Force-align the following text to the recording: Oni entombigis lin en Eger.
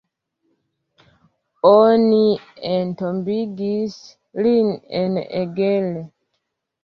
Oni 1.71 2.21
entombigis 2.69 3.99
lin 4.47 4.71
en 5.03 5.19
Eger. 5.43 5.85